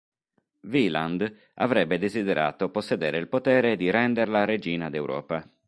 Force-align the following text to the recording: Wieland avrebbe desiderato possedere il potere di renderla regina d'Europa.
Wieland 0.61 1.31
avrebbe 1.57 1.99
desiderato 1.99 2.71
possedere 2.71 3.19
il 3.19 3.27
potere 3.27 3.75
di 3.75 3.91
renderla 3.91 4.45
regina 4.45 4.89
d'Europa. 4.89 5.47